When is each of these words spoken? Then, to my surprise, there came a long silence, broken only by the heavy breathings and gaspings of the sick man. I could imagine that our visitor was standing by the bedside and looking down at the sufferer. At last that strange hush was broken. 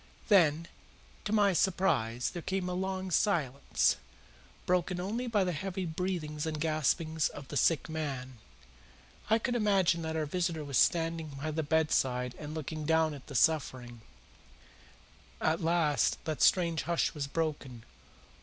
Then, 0.29 0.67
to 1.25 1.31
my 1.31 1.53
surprise, 1.53 2.31
there 2.31 2.41
came 2.41 2.67
a 2.67 2.73
long 2.73 3.11
silence, 3.11 3.97
broken 4.65 4.99
only 4.99 5.27
by 5.27 5.43
the 5.43 5.51
heavy 5.51 5.85
breathings 5.85 6.47
and 6.47 6.59
gaspings 6.59 7.29
of 7.29 7.49
the 7.49 7.55
sick 7.55 7.87
man. 7.87 8.39
I 9.29 9.37
could 9.37 9.53
imagine 9.53 10.01
that 10.01 10.15
our 10.15 10.25
visitor 10.25 10.63
was 10.65 10.79
standing 10.79 11.37
by 11.39 11.51
the 11.51 11.61
bedside 11.61 12.33
and 12.39 12.55
looking 12.55 12.83
down 12.83 13.13
at 13.13 13.27
the 13.27 13.35
sufferer. 13.35 13.89
At 15.39 15.61
last 15.61 16.17
that 16.25 16.41
strange 16.41 16.81
hush 16.89 17.13
was 17.13 17.27
broken. 17.27 17.83